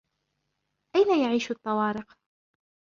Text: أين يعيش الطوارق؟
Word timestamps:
أين 0.95 1.21
يعيش 1.25 1.51
الطوارق؟ 1.51 2.13